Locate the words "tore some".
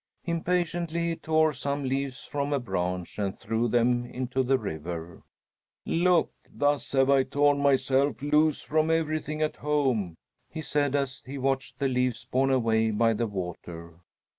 1.15-1.83